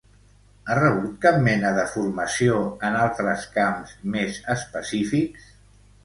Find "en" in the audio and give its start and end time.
2.89-2.97